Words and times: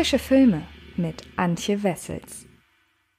Frische 0.00 0.18
Filme 0.18 0.62
mit 0.96 1.24
Antje 1.36 1.82
Wessels. 1.82 2.46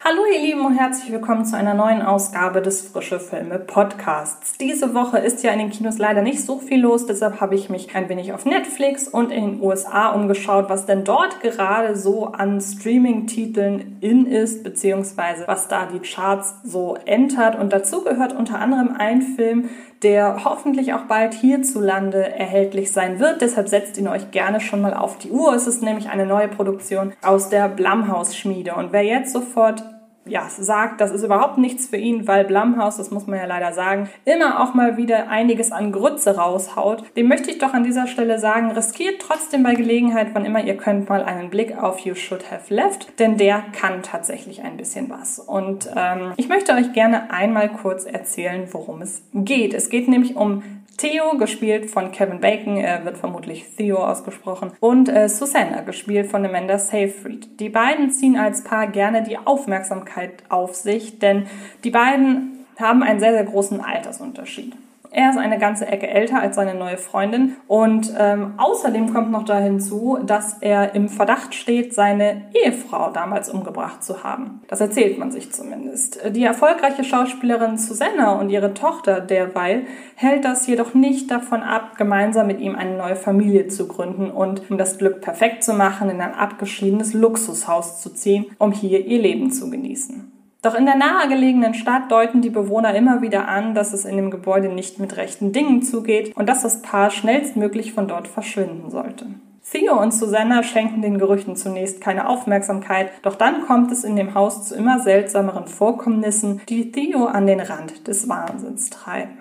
Hallo 0.03 0.21
ihr 0.33 0.41
Lieben 0.41 0.65
und 0.65 0.75
herzlich 0.79 1.11
willkommen 1.11 1.45
zu 1.45 1.55
einer 1.55 1.75
neuen 1.75 2.01
Ausgabe 2.01 2.59
des 2.59 2.81
Frische 2.81 3.19
Filme 3.19 3.59
Podcasts. 3.59 4.57
Diese 4.57 4.95
Woche 4.95 5.19
ist 5.19 5.43
ja 5.43 5.51
in 5.51 5.59
den 5.59 5.69
Kinos 5.69 5.99
leider 5.99 6.23
nicht 6.23 6.43
so 6.43 6.57
viel 6.57 6.81
los, 6.81 7.05
deshalb 7.05 7.39
habe 7.39 7.53
ich 7.53 7.69
mich 7.69 7.93
ein 7.93 8.09
wenig 8.09 8.33
auf 8.33 8.45
Netflix 8.45 9.07
und 9.07 9.31
in 9.31 9.45
den 9.45 9.61
USA 9.61 10.09
umgeschaut, 10.09 10.69
was 10.69 10.87
denn 10.87 11.03
dort 11.03 11.39
gerade 11.41 11.95
so 11.95 12.25
an 12.25 12.59
Streaming-Titeln 12.59 13.97
in 14.01 14.25
ist, 14.25 14.63
beziehungsweise 14.63 15.47
was 15.47 15.67
da 15.67 15.85
die 15.85 15.99
Charts 15.99 16.55
so 16.63 16.95
entert. 17.05 17.59
Und 17.59 17.71
dazu 17.71 18.03
gehört 18.03 18.33
unter 18.33 18.57
anderem 18.57 18.95
ein 18.97 19.21
Film, 19.21 19.69
der 20.03 20.43
hoffentlich 20.43 20.93
auch 20.93 21.03
bald 21.03 21.33
hierzulande 21.33 22.33
erhältlich 22.35 22.91
sein 22.91 23.19
wird. 23.19 23.41
Deshalb 23.41 23.69
setzt 23.69 23.97
ihn 23.97 24.07
euch 24.07 24.31
gerne 24.31 24.59
schon 24.59 24.81
mal 24.81 24.93
auf 24.93 25.17
die 25.17 25.29
Uhr. 25.29 25.53
Es 25.53 25.67
ist 25.67 25.83
nämlich 25.83 26.09
eine 26.09 26.25
neue 26.25 26.47
Produktion 26.47 27.13
aus 27.21 27.49
der 27.49 27.69
Blumhouse-Schmiede. 27.69 28.73
Und 28.75 28.91
wer 28.91 29.03
jetzt 29.03 29.33
sofort 29.33 29.83
ja, 30.25 30.47
sagt, 30.49 31.01
das 31.01 31.11
ist 31.11 31.23
überhaupt 31.23 31.57
nichts 31.57 31.87
für 31.87 31.97
ihn, 31.97 32.27
weil 32.27 32.45
Blumhouse, 32.45 32.97
das 32.97 33.09
muss 33.09 33.25
man 33.25 33.39
ja 33.39 33.45
leider 33.45 33.73
sagen, 33.73 34.09
immer 34.25 34.61
auch 34.61 34.73
mal 34.73 34.97
wieder 34.97 35.29
einiges 35.29 35.71
an 35.71 35.91
Grütze 35.91 36.37
raushaut. 36.37 37.03
Dem 37.15 37.27
möchte 37.27 37.49
ich 37.49 37.57
doch 37.57 37.73
an 37.73 37.83
dieser 37.83 38.07
Stelle 38.07 38.37
sagen, 38.37 38.71
riskiert 38.71 39.19
trotzdem 39.19 39.63
bei 39.63 39.73
Gelegenheit, 39.73 40.27
wann 40.33 40.45
immer 40.45 40.63
ihr 40.63 40.77
könnt, 40.77 41.09
mal 41.09 41.23
einen 41.23 41.49
Blick 41.49 41.77
auf 41.81 41.99
You 41.99 42.13
Should 42.13 42.51
Have 42.51 42.73
Left, 42.73 43.19
denn 43.19 43.37
der 43.37 43.63
kann 43.73 44.03
tatsächlich 44.03 44.61
ein 44.61 44.77
bisschen 44.77 45.09
was. 45.09 45.39
Und 45.39 45.89
ähm, 45.95 46.33
ich 46.37 46.49
möchte 46.49 46.73
euch 46.73 46.93
gerne 46.93 47.31
einmal 47.31 47.69
kurz 47.69 48.05
erzählen, 48.05 48.67
worum 48.71 49.01
es 49.01 49.23
geht. 49.33 49.73
Es 49.73 49.89
geht 49.89 50.07
nämlich 50.07 50.35
um 50.35 50.61
Theo, 51.01 51.35
gespielt 51.35 51.89
von 51.89 52.11
Kevin 52.11 52.41
Bacon, 52.41 52.77
er 52.77 53.03
wird 53.05 53.17
vermutlich 53.17 53.65
Theo 53.75 53.97
ausgesprochen, 53.97 54.73
und 54.79 55.09
äh, 55.09 55.29
Susanna, 55.29 55.81
gespielt 55.81 56.27
von 56.27 56.45
Amanda 56.45 56.77
Seyfried. 56.77 57.59
Die 57.59 57.69
beiden 57.69 58.11
ziehen 58.11 58.37
als 58.37 58.63
Paar 58.63 58.85
gerne 58.85 59.23
die 59.23 59.39
Aufmerksamkeit 59.39 60.43
auf 60.49 60.75
sich, 60.75 61.17
denn 61.17 61.47
die 61.83 61.89
beiden 61.89 62.67
haben 62.79 63.01
einen 63.01 63.19
sehr, 63.19 63.31
sehr 63.31 63.45
großen 63.45 63.81
Altersunterschied. 63.81 64.75
Er 65.13 65.29
ist 65.29 65.37
eine 65.37 65.59
ganze 65.59 65.87
Ecke 65.87 66.07
älter 66.07 66.39
als 66.41 66.55
seine 66.55 66.73
neue 66.73 66.97
Freundin 66.97 67.57
und 67.67 68.13
ähm, 68.17 68.53
außerdem 68.55 69.13
kommt 69.13 69.29
noch 69.29 69.43
da 69.43 69.59
hinzu, 69.59 70.17
dass 70.25 70.59
er 70.61 70.95
im 70.95 71.09
Verdacht 71.09 71.53
steht, 71.53 71.93
seine 71.93 72.43
Ehefrau 72.53 73.11
damals 73.11 73.49
umgebracht 73.49 74.05
zu 74.05 74.23
haben. 74.23 74.61
Das 74.69 74.79
erzählt 74.79 75.19
man 75.19 75.29
sich 75.29 75.51
zumindest. 75.51 76.21
Die 76.33 76.45
erfolgreiche 76.45 77.03
Schauspielerin 77.03 77.77
Susanna 77.77 78.39
und 78.39 78.49
ihre 78.49 78.73
Tochter 78.73 79.19
derweil 79.19 79.85
hält 80.15 80.45
das 80.45 80.65
jedoch 80.65 80.93
nicht 80.93 81.29
davon 81.29 81.61
ab, 81.61 81.97
gemeinsam 81.97 82.47
mit 82.47 82.61
ihm 82.61 82.77
eine 82.77 82.95
neue 82.95 83.17
Familie 83.17 83.67
zu 83.67 83.89
gründen 83.89 84.31
und 84.31 84.71
um 84.71 84.77
das 84.77 84.97
Glück 84.97 85.19
perfekt 85.19 85.65
zu 85.65 85.73
machen, 85.73 86.09
in 86.09 86.21
ein 86.21 86.33
abgeschiedenes 86.33 87.13
Luxushaus 87.13 87.99
zu 87.99 88.13
ziehen, 88.13 88.45
um 88.59 88.71
hier 88.71 89.05
ihr 89.05 89.21
Leben 89.21 89.51
zu 89.51 89.69
genießen. 89.69 90.30
Doch 90.61 90.75
in 90.75 90.85
der 90.85 90.95
nahegelegenen 90.95 91.73
Stadt 91.73 92.11
deuten 92.11 92.41
die 92.41 92.51
Bewohner 92.51 92.93
immer 92.93 93.21
wieder 93.21 93.47
an, 93.47 93.73
dass 93.73 93.93
es 93.93 94.05
in 94.05 94.15
dem 94.15 94.29
Gebäude 94.29 94.69
nicht 94.69 94.99
mit 94.99 95.17
rechten 95.17 95.51
Dingen 95.51 95.81
zugeht 95.81 96.35
und 96.35 96.47
dass 96.47 96.61
das 96.61 96.83
Paar 96.83 97.09
schnellstmöglich 97.09 97.93
von 97.93 98.07
dort 98.07 98.27
verschwinden 98.27 98.91
sollte. 98.91 99.25
Theo 99.71 99.99
und 99.99 100.13
Susanna 100.13 100.63
schenken 100.63 101.01
den 101.01 101.17
Gerüchten 101.17 101.55
zunächst 101.55 102.01
keine 102.01 102.27
Aufmerksamkeit, 102.27 103.09
doch 103.21 103.35
dann 103.35 103.61
kommt 103.65 103.91
es 103.91 104.03
in 104.03 104.17
dem 104.17 104.35
Haus 104.35 104.67
zu 104.67 104.75
immer 104.75 104.99
seltsameren 104.99 105.65
Vorkommnissen, 105.65 106.61
die 106.67 106.91
Theo 106.91 107.25
an 107.25 107.47
den 107.47 107.61
Rand 107.61 108.07
des 108.07 108.27
Wahnsinns 108.27 108.89
treiben. 108.89 109.37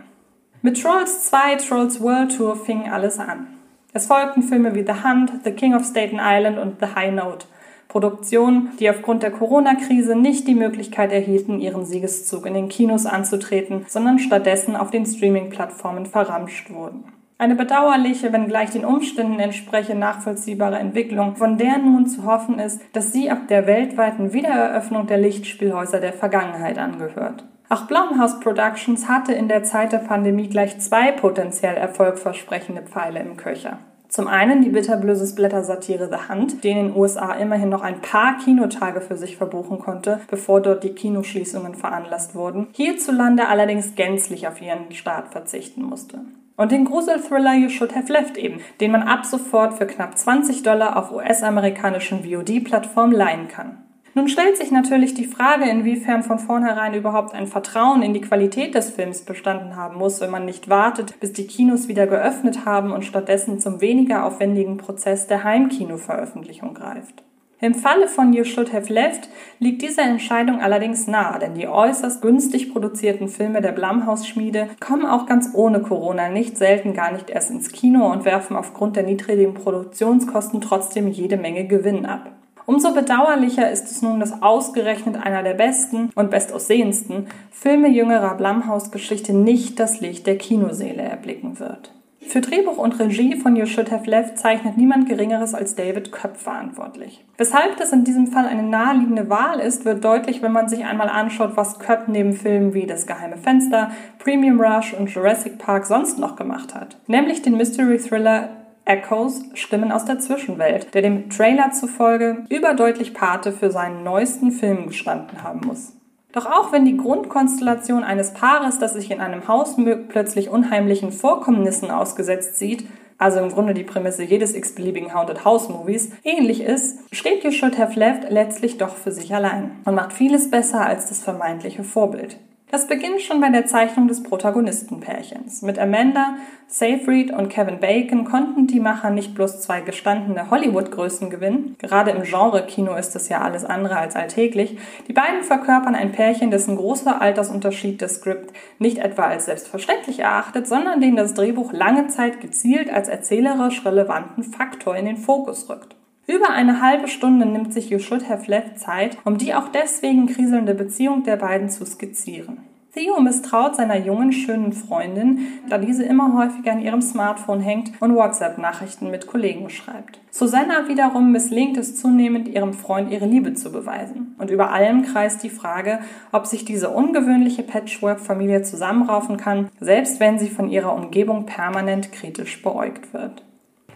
Mit 0.63 0.81
Trolls 0.81 1.25
2 1.25 1.57
Trolls 1.57 2.01
World 2.01 2.37
Tour 2.37 2.55
fing 2.55 2.89
alles 2.89 3.19
an. 3.19 3.49
Es 3.93 4.07
folgten 4.07 4.45
Filme 4.45 4.75
wie 4.75 4.85
The 4.87 5.03
Hunt, 5.03 5.33
The 5.43 5.51
King 5.51 5.75
of 5.75 5.85
Staten 5.85 6.21
Island 6.23 6.59
und 6.59 6.77
The 6.81 6.95
High 6.95 7.13
Note. 7.13 7.47
Produktionen, 7.91 8.71
die 8.79 8.89
aufgrund 8.89 9.23
der 9.23 9.33
Corona-Krise 9.33 10.17
nicht 10.17 10.47
die 10.47 10.55
Möglichkeit 10.55 11.13
erhielten, 11.13 11.61
ihren 11.61 11.85
Siegeszug 11.85 12.47
in 12.47 12.55
den 12.55 12.69
Kinos 12.69 13.05
anzutreten, 13.05 13.85
sondern 13.89 14.19
stattdessen 14.19 14.77
auf 14.77 14.91
den 14.91 15.05
Streaming-Plattformen 15.05 16.07
verramscht 16.07 16.71
wurden. 16.71 17.05
Eine 17.37 17.57
bedauerliche, 17.57 18.33
wenngleich 18.33 18.71
den 18.71 18.85
Umständen 18.85 19.41
entspreche, 19.41 19.95
nachvollziehbare 19.95 20.79
Entwicklung, 20.79 21.37
von 21.37 21.59
der 21.59 21.79
nun 21.79 22.07
zu 22.07 22.25
hoffen 22.25 22.59
ist, 22.59 22.81
dass 22.93 23.13
sie 23.13 23.31
ab 23.31 23.49
der 23.49 23.67
weltweiten 23.67 24.33
Wiedereröffnung 24.33 25.07
der 25.07 25.19
Lichtspielhäuser 25.19 26.01
der 26.01 26.13
Vergangenheit 26.13 26.79
angehört. 26.79 27.45
Auch 27.71 27.87
Blumhouse 27.87 28.41
Productions 28.41 29.09
hatte 29.09 29.33
in 29.33 29.49
der 29.49 29.65
Zeit 29.65 29.93
der 29.93 29.99
Pandemie 29.99 30.49
gleich 30.49 30.79
zwei 30.81 31.13
potenziell 31.13 31.77
erfolgversprechende 31.77 32.83
Pfeile 32.83 33.21
im 33.21 33.37
Köcher. 33.37 33.79
Zum 34.11 34.27
einen 34.27 34.61
die 34.61 34.71
bitterblöse 34.71 35.25
Splatter-Satire 35.25 36.09
The 36.11 36.29
Hand, 36.29 36.65
die 36.65 36.71
in 36.71 36.89
den 36.89 36.97
USA 36.97 37.33
immerhin 37.35 37.69
noch 37.69 37.83
ein 37.83 38.01
paar 38.01 38.39
Kinotage 38.39 39.01
für 39.01 39.17
sich 39.17 39.37
verbuchen 39.37 39.79
konnte, 39.79 40.21
bevor 40.29 40.61
dort 40.61 40.83
die 40.83 40.95
Kinoschließungen 40.95 41.77
veranlasst 41.77 42.35
wurden, 42.35 42.67
hierzulande 42.73 43.47
allerdings 43.47 43.95
gänzlich 43.95 44.49
auf 44.49 44.61
ihren 44.61 44.91
Start 44.91 45.29
verzichten 45.29 45.83
musste. 45.83 46.19
Und 46.57 46.73
den 46.73 46.87
Gruselthriller 46.87 47.55
You 47.55 47.69
Should 47.69 47.95
Have 47.95 48.13
Left 48.13 48.37
eben, 48.37 48.61
den 48.81 48.91
man 48.91 49.05
ab 49.05 49.25
sofort 49.25 49.75
für 49.75 49.87
knapp 49.87 50.19
20 50.19 50.65
Dollar 50.65 50.97
auf 50.97 51.13
US-amerikanischen 51.13 52.25
VOD-Plattformen 52.25 53.13
leihen 53.13 53.47
kann. 53.47 53.79
Nun 54.15 54.29
stellt 54.29 54.57
sich 54.57 54.73
natürlich 54.73 55.15
die 55.15 55.27
Frage, 55.27 55.71
inwiefern 55.71 56.25
von 56.25 56.41
vornherein 56.41 56.95
überhaupt 56.95 57.33
ein 57.33 57.47
Vertrauen 57.47 58.03
in 58.03 58.13
die 58.13 58.21
Qualität 58.21 58.75
des 58.75 58.91
Films 58.91 59.23
bestanden 59.23 59.77
haben 59.77 59.99
muss, 59.99 60.21
wenn 60.21 60.31
man 60.31 60.45
nicht 60.45 60.69
wartet, 60.69 61.21
bis 61.21 61.33
die 61.33 61.47
Kinos 61.47 61.87
wieder 61.87 62.09
geöffnet 62.09 62.65
haben 62.65 62.91
und 62.91 63.05
stattdessen 63.05 63.61
zum 63.61 63.81
weniger 63.81 64.25
aufwendigen 64.25 64.79
Prozess 64.79 65.29
der 65.29 65.45
Heimkinoveröffentlichung 65.45 66.75
greift. 66.75 67.23
Im 67.63 67.75
Falle 67.75 68.09
von 68.09 68.33
You 68.33 68.45
Should 68.45 68.73
Have 68.73 68.91
Left 68.93 69.29
liegt 69.59 69.83
diese 69.83 70.01
Entscheidung 70.01 70.61
allerdings 70.61 71.07
nahe, 71.07 71.39
denn 71.39 71.55
die 71.55 71.69
äußerst 71.69 72.23
günstig 72.23 72.73
produzierten 72.73 73.29
Filme 73.29 73.61
der 73.61 73.73
Blumhouse-Schmiede 73.73 74.71
kommen 74.81 75.05
auch 75.05 75.27
ganz 75.27 75.51
ohne 75.53 75.83
Corona 75.83 76.31
nicht 76.31 76.57
selten 76.57 76.95
gar 76.95 77.13
nicht 77.13 77.29
erst 77.29 77.51
ins 77.51 77.71
Kino 77.71 78.11
und 78.11 78.25
werfen 78.25 78.57
aufgrund 78.57 78.97
der 78.97 79.03
niedrigen 79.03 79.53
Produktionskosten 79.53 80.63
trotzdem 80.63 81.09
jede 81.09 81.37
Menge 81.37 81.67
Gewinn 81.67 82.07
ab. 82.07 82.40
Umso 82.67 82.95
bedauerlicher 82.95 83.71
ist 83.71 83.91
es 83.91 84.03
nun, 84.03 84.21
dass 84.21 84.43
ausgerechnet 84.43 85.17
einer 85.17 85.43
der 85.43 85.55
besten 85.55 86.11
und 86.15 86.31
bestaussehendsten 86.31 87.27
Filme 87.51 87.89
jüngerer 87.89 88.35
Blumhouse-Geschichte 88.35 89.33
nicht 89.33 89.81
das 89.81 90.01
Licht 90.01 90.27
der 90.27 90.39
Kinoseele 90.39 91.03
erblicken 91.03 91.59
wird. 91.59 91.93
Für 92.31 92.41
Drehbuch 92.41 92.79
und 92.79 92.97
Regie 93.01 93.35
von 93.35 93.57
You 93.57 93.67
Should 93.67 93.91
Have 93.91 94.09
Left 94.09 94.39
zeichnet 94.39 94.77
niemand 94.77 95.09
Geringeres 95.09 95.53
als 95.53 95.75
David 95.75 96.13
Köpf 96.13 96.43
verantwortlich. 96.43 97.25
Weshalb 97.39 97.77
das 97.79 97.93
in 97.93 98.05
diesem 98.05 98.29
Fall 98.29 98.47
eine 98.47 98.63
naheliegende 98.63 99.29
Wahl 99.29 99.59
ist, 99.59 99.85
wird 99.85 100.05
deutlich, 100.05 100.41
wenn 100.41 100.53
man 100.53 100.69
sich 100.69 100.85
einmal 100.85 101.09
anschaut, 101.09 101.57
was 101.57 101.81
Köpf 101.81 102.07
neben 102.07 102.33
Filmen 102.35 102.73
wie 102.73 102.87
Das 102.87 103.09
geheime 103.09 103.37
Fenster, 103.37 103.91
Premium 104.21 104.61
Rush 104.61 104.95
und 104.95 105.11
Jurassic 105.11 105.59
Park 105.59 105.87
sonst 105.87 106.21
noch 106.21 106.37
gemacht 106.37 106.73
hat. 106.73 106.99
Nämlich 107.09 107.43
den 107.43 107.57
Mystery 107.57 107.99
Thriller 107.99 108.60
Echoes 108.91 109.45
Stimmen 109.55 109.93
aus 109.93 110.05
der 110.05 110.19
Zwischenwelt, 110.19 110.95
der 110.95 111.03
dem 111.03 111.31
Trailer 111.31 111.71
zufolge 111.71 112.45
überdeutlich 112.49 113.15
Pate 113.15 113.53
für 113.53 113.71
seinen 113.71 114.03
neuesten 114.03 114.51
Film 114.51 114.89
gestanden 114.89 115.45
haben 115.45 115.61
muss. 115.65 115.93
Doch 116.33 116.47
auch 116.47 116.73
wenn 116.73 116.85
die 116.85 116.97
Grundkonstellation 116.97 118.03
eines 118.03 118.33
Paares, 118.35 118.81
das 118.81 118.95
sich 118.95 119.13
in 119.13 119.21
einem 119.21 119.47
Haus 119.47 119.77
plötzlich 120.09 120.49
unheimlichen 120.49 121.13
Vorkommnissen 121.13 121.93
ausgesetzt 121.93 122.59
sieht, 122.59 122.85
also 123.17 123.39
im 123.39 123.51
Grunde 123.51 123.75
die 123.75 123.85
Prämisse 123.85 124.25
jedes 124.25 124.57
x-beliebigen 124.57 125.15
Haunted 125.15 125.45
House 125.45 125.69
Movies, 125.69 126.11
ähnlich 126.25 126.61
ist, 126.61 126.99
steht 127.15 127.45
You 127.45 127.53
Should 127.53 127.79
Have 127.79 127.97
Left 127.97 128.29
letztlich 128.29 128.77
doch 128.77 128.97
für 128.97 129.13
sich 129.13 129.33
allein 129.33 129.71
und 129.85 129.95
macht 129.95 130.13
vieles 130.13 130.51
besser 130.51 130.85
als 130.85 131.09
das 131.09 131.23
vermeintliche 131.23 131.85
Vorbild. 131.85 132.39
Das 132.71 132.87
beginnt 132.87 133.21
schon 133.21 133.41
bei 133.41 133.49
der 133.49 133.67
Zeichnung 133.67 134.07
des 134.07 134.23
Protagonistenpärchens. 134.23 135.63
Mit 135.63 135.77
Amanda 135.81 136.37
Seyfried 136.69 137.33
und 137.33 137.49
Kevin 137.49 137.81
Bacon 137.81 138.25
konnten 138.25 138.69
die 138.69 138.79
Macher 138.79 139.11
nicht 139.11 139.35
bloß 139.35 139.61
zwei 139.61 139.81
gestandene 139.81 140.51
Hollywood-Größen 140.51 141.31
gewinnen, 141.31 141.75
gerade 141.81 142.13
im 142.13 142.23
Genre-Kino 142.23 142.95
ist 142.95 143.17
es 143.17 143.29
ja 143.29 143.41
alles 143.41 143.65
andere 143.65 143.97
als 143.97 144.15
alltäglich, 144.15 144.79
die 145.09 145.13
beiden 145.13 145.43
verkörpern 145.43 145.97
ein 145.97 146.13
Pärchen, 146.13 146.53
dessen 146.53 146.77
großer 146.77 147.21
Altersunterschied 147.21 148.01
das 148.01 148.17
Skript 148.17 148.53
nicht 148.79 148.99
etwa 148.99 149.25
als 149.25 149.47
selbstverständlich 149.47 150.21
erachtet, 150.21 150.69
sondern 150.69 151.01
den 151.01 151.17
das 151.17 151.35
Drehbuch 151.35 151.73
lange 151.73 152.07
Zeit 152.07 152.41
gezielt 152.41 152.89
als 152.89 153.09
erzählerisch 153.09 153.85
relevanten 153.85 154.45
Faktor 154.45 154.95
in 154.95 155.07
den 155.07 155.17
Fokus 155.17 155.69
rückt. 155.69 155.97
Über 156.31 156.51
eine 156.51 156.81
halbe 156.81 157.09
Stunde 157.09 157.45
nimmt 157.45 157.73
sich 157.73 157.91
You 157.91 157.99
Should 157.99 158.29
Have 158.29 158.49
Left 158.49 158.79
Zeit, 158.79 159.19
um 159.25 159.37
die 159.37 159.53
auch 159.53 159.67
deswegen 159.67 160.29
kriselnde 160.29 160.75
Beziehung 160.75 161.25
der 161.25 161.35
beiden 161.35 161.71
zu 161.71 161.85
skizzieren. 161.85 162.59
Theo 162.95 163.21
misstraut 163.21 163.75
seiner 163.75 163.97
jungen, 163.97 164.33
schönen 164.33 164.73
Freundin, 164.73 165.41
da 165.69 165.79
diese 165.79 166.05
immer 166.05 166.39
häufiger 166.39 166.71
an 166.71 166.83
ihrem 166.83 167.03
Smartphone 167.03 167.59
hängt 167.59 168.01
und 168.01 168.15
WhatsApp-Nachrichten 168.15 169.11
mit 169.11 169.27
Kollegen 169.27 169.71
schreibt. 169.71 170.21
Susanna 170.31 170.87
wiederum 170.87 171.33
misslingt 171.33 171.77
es 171.77 172.01
zunehmend, 172.01 172.47
ihrem 172.47 172.75
Freund 172.75 173.11
ihre 173.11 173.27
Liebe 173.27 173.55
zu 173.55 173.73
beweisen. 173.73 174.37
Und 174.39 174.51
über 174.51 174.71
allem 174.71 175.03
kreist 175.03 175.43
die 175.43 175.51
Frage, 175.51 175.99
ob 176.31 176.47
sich 176.47 176.65
diese 176.65 176.91
ungewöhnliche 176.91 177.65
Patchwork-Familie 177.65 178.63
zusammenraufen 178.63 179.37
kann, 179.37 179.69
selbst 179.81 180.21
wenn 180.21 180.39
sie 180.39 180.49
von 180.49 180.71
ihrer 180.71 180.95
Umgebung 180.95 181.47
permanent 181.47 182.13
kritisch 182.13 182.63
beäugt 182.63 183.13
wird. 183.13 183.43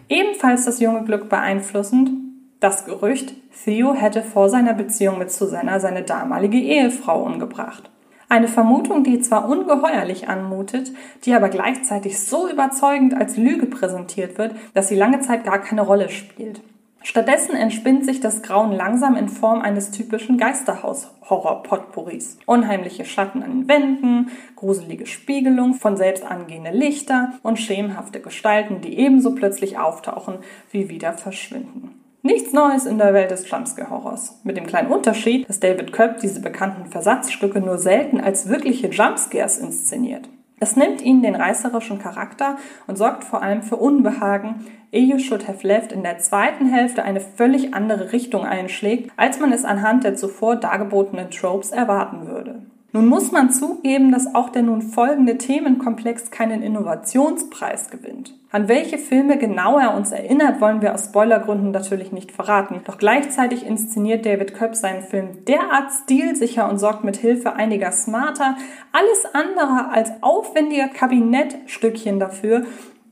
Ebenfalls 0.09 0.65
das 0.65 0.81
junge 0.81 1.03
Glück 1.05 1.29
beeinflussend 1.29 2.24
Das 2.65 2.83
Gerücht, 2.83 3.35
Theo 3.63 3.93
hätte 3.93 4.23
vor 4.23 4.49
seiner 4.49 4.73
Beziehung 4.73 5.19
mit 5.19 5.31
Susanna 5.31 5.79
seine 5.79 6.01
damalige 6.01 6.57
Ehefrau 6.57 7.21
umgebracht. 7.21 7.91
Eine 8.27 8.47
Vermutung, 8.47 9.03
die 9.03 9.19
zwar 9.19 9.47
ungeheuerlich 9.47 10.29
anmutet, 10.29 10.91
die 11.25 11.35
aber 11.35 11.49
gleichzeitig 11.49 12.19
so 12.19 12.49
überzeugend 12.49 13.13
als 13.13 13.37
Lüge 13.37 13.67
präsentiert 13.67 14.39
wird, 14.39 14.55
dass 14.73 14.87
sie 14.87 14.95
lange 14.95 15.19
Zeit 15.19 15.43
gar 15.43 15.59
keine 15.59 15.83
Rolle 15.83 16.09
spielt. 16.09 16.61
Stattdessen 17.03 17.55
entspinnt 17.55 18.03
sich 18.03 18.19
das 18.19 18.41
Grauen 18.41 18.71
langsam 18.71 19.15
in 19.15 19.29
Form 19.29 19.61
eines 19.61 19.91
typischen 19.91 20.39
Geisterhaus-Horror-Potpourris. 20.39 22.39
Unheimliche 22.47 23.05
Schatten 23.05 23.43
an 23.43 23.51
den 23.51 23.67
Wänden, 23.67 24.31
gruselige 24.55 25.05
Spiegelung 25.05 25.75
von 25.75 25.97
selbst 25.97 26.25
angehende 26.25 26.71
Lichter 26.71 27.33
und 27.43 27.59
schemenhafte 27.59 28.21
Gestalten, 28.21 28.81
die 28.81 28.97
ebenso 28.97 29.35
plötzlich 29.35 29.77
auftauchen 29.77 30.39
wie 30.71 30.89
wieder 30.89 31.13
verschwinden. 31.13 32.01
Nichts 32.25 32.53
Neues 32.53 32.87
in 32.87 32.97
der 32.97 33.13
Welt 33.13 33.29
des 33.29 33.47
Jumpscare-Horrors. 33.47 34.39
Mit 34.43 34.57
dem 34.57 34.65
kleinen 34.65 34.91
Unterschied, 34.91 35.47
dass 35.47 35.59
David 35.59 35.93
Köpp 35.93 36.21
diese 36.21 36.41
bekannten 36.41 36.87
Versatzstücke 36.89 37.59
nur 37.59 37.77
selten 37.77 38.19
als 38.19 38.49
wirkliche 38.49 38.87
Jumpscares 38.87 39.59
inszeniert. 39.59 40.27
Es 40.59 40.75
nimmt 40.75 41.03
ihnen 41.03 41.21
den 41.21 41.35
reißerischen 41.35 41.99
Charakter 41.99 42.57
und 42.87 42.95
sorgt 42.95 43.25
vor 43.25 43.43
allem 43.43 43.61
für 43.61 43.75
Unbehagen, 43.75 44.65
ehe 44.91 45.05
You 45.05 45.19
Should 45.19 45.47
Have 45.47 45.67
Left 45.67 45.91
in 45.91 46.01
der 46.01 46.17
zweiten 46.17 46.65
Hälfte 46.65 47.03
eine 47.03 47.19
völlig 47.19 47.75
andere 47.75 48.11
Richtung 48.11 48.43
einschlägt, 48.43 49.11
als 49.17 49.39
man 49.39 49.51
es 49.51 49.63
anhand 49.63 50.03
der 50.03 50.15
zuvor 50.15 50.55
dargebotenen 50.55 51.29
Tropes 51.29 51.69
erwarten 51.69 52.25
würde. 52.25 52.63
Nun 52.95 53.07
muss 53.07 53.33
man 53.33 53.51
zugeben, 53.51 54.13
dass 54.13 54.35
auch 54.35 54.47
der 54.47 54.61
nun 54.61 54.81
folgende 54.81 55.37
Themenkomplex 55.37 56.31
keinen 56.31 56.63
Innovationspreis 56.63 57.89
gewinnt. 57.89 58.33
An 58.51 58.69
welche 58.69 58.97
Filme 58.97 59.37
genau 59.37 59.77
er 59.77 59.97
uns 59.97 60.13
erinnert, 60.13 60.61
wollen 60.61 60.81
wir 60.81 60.93
aus 60.93 61.07
Spoilergründen 61.07 61.71
natürlich 61.71 62.13
nicht 62.13 62.31
verraten. 62.31 62.79
Doch 62.85 62.97
gleichzeitig 62.97 63.65
inszeniert 63.65 64.25
David 64.25 64.53
Köpp 64.53 64.75
seinen 64.75 65.01
Film 65.01 65.43
derart 65.43 65.91
stilsicher 66.03 66.69
und 66.69 66.77
sorgt 66.77 67.03
mit 67.03 67.17
Hilfe 67.17 67.51
einiger 67.51 67.91
smarter, 67.91 68.55
alles 68.93 69.25
andere 69.33 69.89
als 69.91 70.11
aufwendiger 70.21 70.87
Kabinettstückchen 70.87 72.17
dafür, 72.17 72.63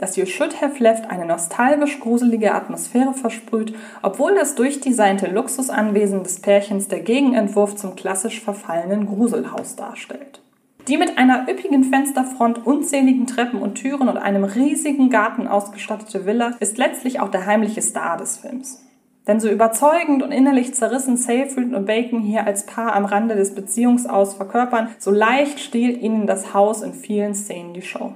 dass 0.03 0.17
You 0.17 0.25
Should 0.25 0.61
Have 0.61 0.83
Left 0.83 1.09
eine 1.09 1.25
nostalgisch 1.25 2.01
gruselige 2.01 2.53
Atmosphäre 2.53 3.13
versprüht, 3.13 3.73
obwohl 4.01 4.35
das 4.35 4.53
durchdesignte 4.53 5.27
Luxusanwesen 5.27 6.23
des 6.23 6.41
Pärchens 6.41 6.89
der 6.89 6.99
Gegenentwurf 6.99 7.77
zum 7.77 7.95
klassisch 7.95 8.41
verfallenen 8.41 9.05
Gruselhaus 9.05 9.77
darstellt. 9.77 10.41
Die 10.89 10.97
mit 10.97 11.17
einer 11.17 11.47
üppigen 11.49 11.85
Fensterfront, 11.85 12.65
unzähligen 12.65 13.27
Treppen 13.27 13.61
und 13.61 13.75
Türen 13.75 14.09
und 14.09 14.17
einem 14.17 14.43
riesigen 14.43 15.09
Garten 15.09 15.47
ausgestattete 15.47 16.25
Villa 16.25 16.51
ist 16.59 16.77
letztlich 16.77 17.21
auch 17.21 17.29
der 17.29 17.45
heimliche 17.45 17.81
Star 17.81 18.17
des 18.17 18.35
Films. 18.35 18.83
Denn 19.25 19.39
so 19.39 19.47
überzeugend 19.47 20.21
und 20.21 20.33
innerlich 20.33 20.73
zerrissen 20.73 21.15
Seyfried 21.15 21.73
und 21.73 21.85
Bacon 21.85 22.19
hier 22.19 22.45
als 22.45 22.65
Paar 22.65 22.93
am 22.93 23.05
Rande 23.05 23.35
des 23.35 23.55
Beziehungsaus 23.55 24.33
verkörpern, 24.33 24.89
so 24.99 25.11
leicht 25.11 25.61
stiehlt 25.61 26.01
ihnen 26.01 26.27
das 26.27 26.53
Haus 26.53 26.81
in 26.81 26.93
vielen 26.93 27.35
Szenen 27.35 27.73
die 27.73 27.81
Show. 27.81 28.15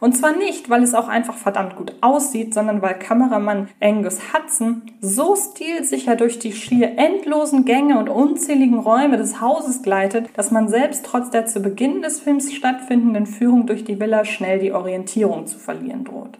Und 0.00 0.16
zwar 0.16 0.36
nicht, 0.36 0.70
weil 0.70 0.82
es 0.82 0.94
auch 0.94 1.08
einfach 1.08 1.34
verdammt 1.34 1.76
gut 1.76 1.94
aussieht, 2.00 2.54
sondern 2.54 2.82
weil 2.82 2.98
Kameramann 2.98 3.68
Angus 3.80 4.20
Hudson 4.32 4.82
so 5.00 5.34
stilsicher 5.36 6.16
durch 6.16 6.38
die 6.38 6.52
schier 6.52 6.96
endlosen 6.96 7.64
Gänge 7.64 7.98
und 7.98 8.08
unzähligen 8.08 8.78
Räume 8.78 9.16
des 9.16 9.40
Hauses 9.40 9.82
gleitet, 9.82 10.30
dass 10.34 10.50
man 10.50 10.68
selbst 10.68 11.04
trotz 11.04 11.30
der 11.30 11.46
zu 11.46 11.60
Beginn 11.60 12.02
des 12.02 12.20
Films 12.20 12.52
stattfindenden 12.52 13.26
Führung 13.26 13.66
durch 13.66 13.84
die 13.84 13.98
Villa 13.98 14.24
schnell 14.24 14.58
die 14.60 14.72
Orientierung 14.72 15.46
zu 15.46 15.58
verlieren 15.58 16.04
droht. 16.04 16.38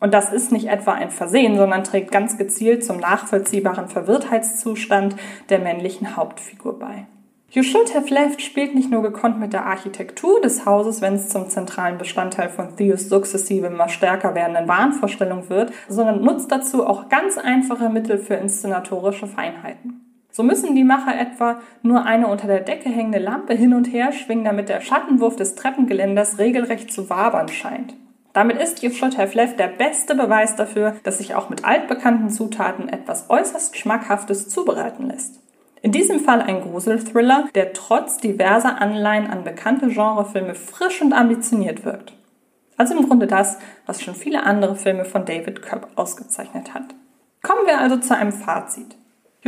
Und 0.00 0.14
das 0.14 0.32
ist 0.32 0.52
nicht 0.52 0.68
etwa 0.68 0.92
ein 0.92 1.10
Versehen, 1.10 1.56
sondern 1.56 1.82
trägt 1.84 2.12
ganz 2.12 2.38
gezielt 2.38 2.84
zum 2.84 2.98
nachvollziehbaren 2.98 3.88
Verwirrtheitszustand 3.88 5.16
der 5.48 5.58
männlichen 5.58 6.16
Hauptfigur 6.16 6.78
bei. 6.78 7.06
You 7.50 7.62
Should 7.62 7.94
Have 7.94 8.12
Left 8.12 8.42
spielt 8.42 8.74
nicht 8.74 8.90
nur 8.90 9.00
gekonnt 9.00 9.40
mit 9.40 9.54
der 9.54 9.64
Architektur 9.64 10.38
des 10.42 10.66
Hauses, 10.66 11.00
wenn 11.00 11.14
es 11.14 11.30
zum 11.30 11.48
zentralen 11.48 11.96
Bestandteil 11.96 12.50
von 12.50 12.76
Theos 12.76 13.08
sukzessive 13.08 13.68
immer 13.68 13.88
stärker 13.88 14.34
werdenden 14.34 14.68
Wahnvorstellung 14.68 15.48
wird, 15.48 15.72
sondern 15.88 16.20
nutzt 16.22 16.52
dazu 16.52 16.86
auch 16.86 17.08
ganz 17.08 17.38
einfache 17.38 17.88
Mittel 17.88 18.18
für 18.18 18.34
inszenatorische 18.34 19.26
Feinheiten. 19.26 20.04
So 20.30 20.42
müssen 20.42 20.74
die 20.74 20.84
Macher 20.84 21.18
etwa 21.18 21.62
nur 21.82 22.04
eine 22.04 22.26
unter 22.26 22.48
der 22.48 22.60
Decke 22.60 22.90
hängende 22.90 23.18
Lampe 23.18 23.54
hin 23.54 23.72
und 23.72 23.86
her 23.86 24.12
schwingen, 24.12 24.44
damit 24.44 24.68
der 24.68 24.82
Schattenwurf 24.82 25.36
des 25.36 25.54
Treppengeländers 25.54 26.38
regelrecht 26.38 26.92
zu 26.92 27.08
wabern 27.08 27.48
scheint. 27.48 27.94
Damit 28.34 28.60
ist 28.60 28.82
You 28.82 28.90
Should 28.90 29.16
Have 29.16 29.34
Left 29.34 29.58
der 29.58 29.68
beste 29.68 30.14
Beweis 30.14 30.54
dafür, 30.54 30.96
dass 31.02 31.16
sich 31.16 31.34
auch 31.34 31.48
mit 31.48 31.64
altbekannten 31.64 32.28
Zutaten 32.28 32.90
etwas 32.90 33.30
äußerst 33.30 33.74
Schmackhaftes 33.74 34.50
zubereiten 34.50 35.06
lässt. 35.06 35.40
In 35.80 35.92
diesem 35.92 36.20
Fall 36.20 36.42
ein 36.42 36.60
Gruselthriller, 36.60 37.48
der 37.54 37.72
trotz 37.72 38.18
diverser 38.18 38.80
Anleihen 38.80 39.28
an 39.28 39.44
bekannte 39.44 39.88
Genrefilme 39.88 40.54
frisch 40.54 41.00
und 41.00 41.12
ambitioniert 41.12 41.84
wirkt. 41.84 42.12
Also 42.76 42.96
im 42.96 43.08
Grunde 43.08 43.26
das, 43.26 43.58
was 43.86 44.02
schon 44.02 44.14
viele 44.14 44.44
andere 44.44 44.76
Filme 44.76 45.04
von 45.04 45.24
David 45.24 45.62
Koepp 45.62 45.88
ausgezeichnet 45.96 46.74
hat. 46.74 46.94
Kommen 47.42 47.66
wir 47.66 47.78
also 47.78 47.96
zu 47.96 48.16
einem 48.16 48.32
Fazit. 48.32 48.97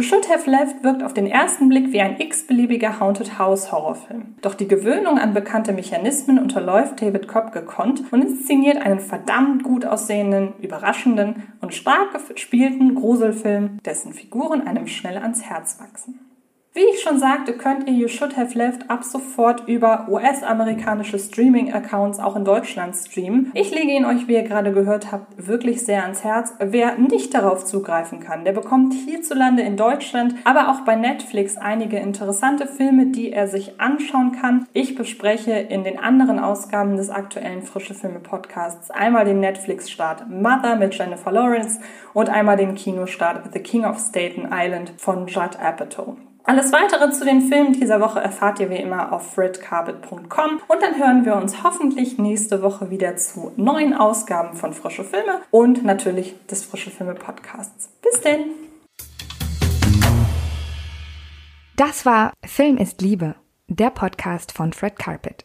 You 0.00 0.06
Should 0.06 0.30
Have 0.30 0.50
Left 0.50 0.82
wirkt 0.82 1.02
auf 1.02 1.12
den 1.12 1.26
ersten 1.26 1.68
Blick 1.68 1.92
wie 1.92 2.00
ein 2.00 2.18
x-beliebiger 2.18 3.00
Haunted 3.00 3.38
House 3.38 3.70
Horrorfilm. 3.70 4.34
Doch 4.40 4.54
die 4.54 4.66
Gewöhnung 4.66 5.18
an 5.18 5.34
bekannte 5.34 5.74
Mechanismen 5.74 6.38
unterläuft 6.38 7.02
David 7.02 7.28
Kopp 7.28 7.52
gekonnt 7.52 8.10
und 8.10 8.22
inszeniert 8.22 8.78
einen 8.78 9.00
verdammt 9.00 9.62
gut 9.62 9.84
aussehenden, 9.84 10.54
überraschenden 10.62 11.42
und 11.60 11.74
stark 11.74 12.18
gespielten 12.28 12.94
Gruselfilm, 12.94 13.76
dessen 13.84 14.14
Figuren 14.14 14.66
einem 14.66 14.86
schnell 14.86 15.18
ans 15.18 15.42
Herz 15.42 15.78
wachsen. 15.78 16.29
Wie 16.72 16.84
ich 16.94 17.02
schon 17.02 17.18
sagte, 17.18 17.54
könnt 17.54 17.88
ihr 17.88 17.94
You 17.94 18.06
Should 18.06 18.36
Have 18.36 18.56
Left 18.56 18.88
ab 18.88 19.02
sofort 19.02 19.66
über 19.66 20.06
US-amerikanische 20.08 21.18
Streaming-Accounts 21.18 22.20
auch 22.20 22.36
in 22.36 22.44
Deutschland 22.44 22.94
streamen. 22.94 23.50
Ich 23.54 23.74
lege 23.74 23.90
ihn 23.90 24.04
euch, 24.04 24.28
wie 24.28 24.34
ihr 24.34 24.44
gerade 24.44 24.70
gehört 24.72 25.10
habt, 25.10 25.48
wirklich 25.48 25.84
sehr 25.84 26.04
ans 26.04 26.22
Herz. 26.22 26.54
Wer 26.60 26.96
nicht 26.96 27.34
darauf 27.34 27.64
zugreifen 27.64 28.20
kann, 28.20 28.44
der 28.44 28.52
bekommt 28.52 28.94
hierzulande 28.94 29.62
in 29.62 29.76
Deutschland, 29.76 30.36
aber 30.44 30.70
auch 30.70 30.82
bei 30.82 30.94
Netflix 30.94 31.56
einige 31.56 31.96
interessante 31.96 32.68
Filme, 32.68 33.06
die 33.06 33.32
er 33.32 33.48
sich 33.48 33.80
anschauen 33.80 34.30
kann. 34.40 34.68
Ich 34.72 34.94
bespreche 34.94 35.50
in 35.50 35.82
den 35.82 35.98
anderen 35.98 36.38
Ausgaben 36.38 36.96
des 36.96 37.10
aktuellen 37.10 37.62
Frische 37.62 37.94
Filme 37.94 38.20
Podcasts 38.20 38.92
einmal 38.92 39.24
den 39.24 39.40
Netflix-Start 39.40 40.30
Mother 40.30 40.76
mit 40.76 40.96
Jennifer 40.96 41.32
Lawrence 41.32 41.80
und 42.14 42.28
einmal 42.28 42.56
den 42.56 42.76
Kinostart 42.76 43.52
The 43.52 43.58
King 43.58 43.84
of 43.84 43.98
Staten 43.98 44.48
Island 44.52 44.92
von 44.98 45.26
Judd 45.26 45.58
Apatow. 45.60 46.16
Alles 46.50 46.72
weitere 46.72 47.12
zu 47.12 47.24
den 47.24 47.42
Filmen 47.42 47.74
dieser 47.74 48.00
Woche 48.00 48.18
erfahrt 48.18 48.58
ihr 48.58 48.70
wie 48.70 48.78
immer 48.78 49.12
auf 49.12 49.34
fredcarpet.com 49.34 50.60
und 50.66 50.82
dann 50.82 50.98
hören 50.98 51.24
wir 51.24 51.36
uns 51.36 51.62
hoffentlich 51.62 52.18
nächste 52.18 52.60
Woche 52.60 52.90
wieder 52.90 53.14
zu 53.14 53.52
neuen 53.54 53.94
Ausgaben 53.94 54.56
von 54.56 54.72
Frische 54.72 55.04
Filme 55.04 55.42
und 55.52 55.84
natürlich 55.84 56.34
des 56.48 56.64
Frische 56.64 56.90
Filme 56.90 57.14
Podcasts. 57.14 57.90
Bis 58.02 58.20
denn! 58.22 58.46
Das 61.76 62.04
war 62.04 62.32
Film 62.44 62.78
ist 62.78 63.00
Liebe, 63.00 63.36
der 63.68 63.90
Podcast 63.90 64.50
von 64.50 64.72
Fred 64.72 64.98
Carpet. 64.98 65.44